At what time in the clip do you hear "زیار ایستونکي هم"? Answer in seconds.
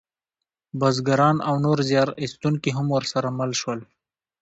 1.89-2.87